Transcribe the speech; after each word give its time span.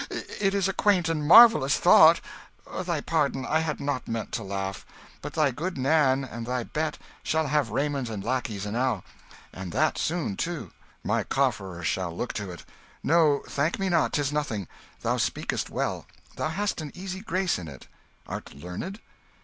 "It 0.39 0.55
is 0.55 0.67
a 0.67 0.73
quaint 0.73 1.09
and 1.09 1.27
marvellous 1.27 1.77
thought! 1.77 2.21
Thy 2.87 3.01
pardon, 3.01 3.45
I 3.45 3.59
had 3.59 3.79
not 3.79 4.07
meant 4.07 4.31
to 4.31 4.41
laugh. 4.41 4.83
But 5.21 5.33
thy 5.33 5.51
good 5.51 5.77
Nan 5.77 6.23
and 6.23 6.47
thy 6.47 6.63
Bet 6.63 6.97
shall 7.21 7.45
have 7.49 7.69
raiment 7.69 8.09
and 8.09 8.23
lackeys 8.23 8.65
enow, 8.65 9.03
and 9.53 9.71
that 9.73 9.99
soon, 9.99 10.37
too: 10.37 10.71
my 11.03 11.23
cofferer 11.23 11.83
shall 11.83 12.17
look 12.17 12.33
to 12.33 12.49
it. 12.49 12.65
No, 13.03 13.43
thank 13.47 13.77
me 13.77 13.89
not; 13.89 14.13
'tis 14.13 14.33
nothing. 14.33 14.67
Thou 15.01 15.17
speakest 15.17 15.69
well; 15.69 16.07
thou 16.35 16.47
hast 16.47 16.81
an 16.81 16.91
easy 16.95 17.19
grace 17.21 17.59
in 17.59 17.67
it. 17.67 17.85
Art 18.25 18.55
learned?" 18.55 18.99